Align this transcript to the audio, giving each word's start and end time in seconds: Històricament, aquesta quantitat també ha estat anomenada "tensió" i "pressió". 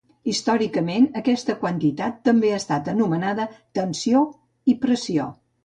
Històricament, 0.31 1.03
aquesta 1.21 1.55
quantitat 1.65 2.17
també 2.29 2.51
ha 2.53 2.57
estat 2.63 2.91
anomenada 2.95 3.47
"tensió" 3.81 4.25
i 4.75 4.79
"pressió". 4.89 5.33